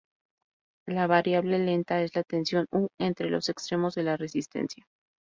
La 0.87 1.05
variable 1.05 1.59
lenta 1.59 2.01
es 2.01 2.15
la 2.15 2.23
tensión 2.23 2.65
U 2.71 2.87
entre 2.97 3.29
los 3.29 3.49
extremos 3.49 3.93
de 3.93 4.01
la 4.01 4.17
resistencia. 4.17 4.87